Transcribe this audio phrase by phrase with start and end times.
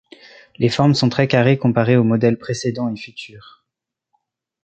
[0.57, 3.63] Les formes sont très carrées comparées aux modèles précédents et futurs.